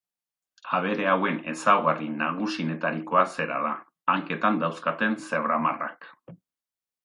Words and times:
Abere 0.77 1.03
hauen 1.11 1.37
ezaugarri 1.51 2.07
nagusienetarikoa 2.23 3.25
zera 3.35 3.61
da, 3.69 3.77
hanketan 4.15 4.61
dauzkaten 4.65 5.23
zebra-marrak. 5.29 6.13